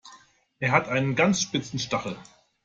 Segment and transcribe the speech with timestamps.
[0.57, 2.17] Er hat einen ganz spitzen Stachel.